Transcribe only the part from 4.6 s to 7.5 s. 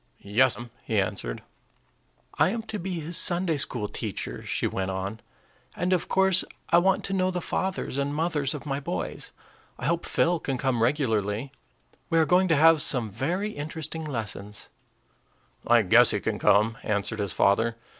went on; "and of course I want to know the